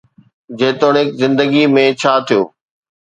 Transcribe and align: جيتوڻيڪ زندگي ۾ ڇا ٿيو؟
جيتوڻيڪ 0.59 1.07
زندگي 1.21 1.63
۾ 1.77 1.85
ڇا 2.01 2.13
ٿيو؟ 2.27 2.41